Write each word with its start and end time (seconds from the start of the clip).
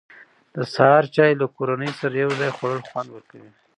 د 0.55 0.57
سهار 0.73 1.03
چای 1.15 1.31
له 1.41 1.47
کورنۍ 1.55 1.91
سره 1.99 2.13
یو 2.23 2.31
ځای 2.39 2.51
خوړل 2.57 2.81
خوند 2.89 3.09
ورکوي. 3.11 3.51